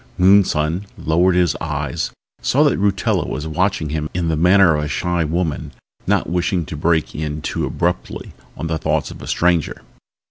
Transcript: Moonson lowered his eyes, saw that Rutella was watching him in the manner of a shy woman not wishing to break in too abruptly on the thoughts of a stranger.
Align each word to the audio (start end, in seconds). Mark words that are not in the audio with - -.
Moonson 0.17 0.87
lowered 0.97 1.35
his 1.35 1.55
eyes, 1.61 2.09
saw 2.41 2.63
that 2.63 2.79
Rutella 2.79 3.27
was 3.27 3.45
watching 3.47 3.89
him 3.89 4.09
in 4.15 4.29
the 4.29 4.35
manner 4.35 4.73
of 4.75 4.85
a 4.85 4.87
shy 4.87 5.23
woman 5.23 5.73
not 6.07 6.27
wishing 6.27 6.65
to 6.65 6.75
break 6.75 7.13
in 7.13 7.39
too 7.43 7.67
abruptly 7.67 8.33
on 8.57 8.65
the 8.65 8.79
thoughts 8.79 9.11
of 9.11 9.21
a 9.21 9.27
stranger. 9.27 9.83